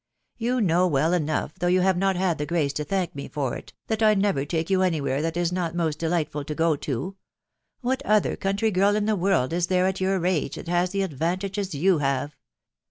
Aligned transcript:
Yon 0.39 0.65
know 0.65 0.87
well 0.87 1.13
enough, 1.13 1.53
though 1.59 1.67
you 1.67 1.81
have 1.81 1.95
not 1.95 2.15
had 2.15 2.39
the 2.39 2.45
grace 2.47 2.73
to 2.73 2.83
thank 2.83 3.13
me 3.13 3.27
for 3.27 3.55
it, 3.55 3.71
that 3.85 4.01
I 4.01 4.15
never 4.15 4.45
take 4.45 4.71
you 4.71 4.81
any 4.81 4.99
where 4.99 5.21
that 5.21 5.37
it 5.37 5.39
is 5.39 5.51
not 5.51 5.75
moat 5.75 5.95
delightful 5.99 6.43
to 6.45 6.55
go 6.55 6.75
to. 6.75 6.99
••.What 7.81 8.01
other 8.03 8.35
country 8.35 8.71
girl 8.71 8.95
in 8.95 9.05
the 9.05 9.15
world 9.15 9.53
is 9.53 9.67
there 9.67 9.85
at 9.85 10.01
your 10.01 10.25
age 10.25 10.55
that 10.55 10.67
has 10.67 10.89
had 10.89 10.91
the 10.93 11.03
advantages 11.03 11.75
you 11.75 11.99
have 11.99 12.35